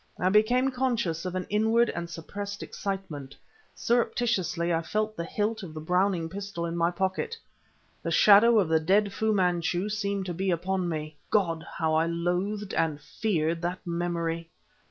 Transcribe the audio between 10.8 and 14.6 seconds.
me. God! how I loathed and feared that memory!